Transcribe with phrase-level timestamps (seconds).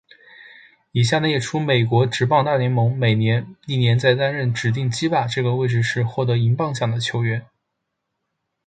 [0.93, 7.45] 以下列出美国职棒大联盟美联历年在担任指定打击这个位置时获得银棒奖的球员。